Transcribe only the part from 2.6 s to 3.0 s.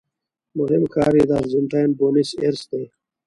دی.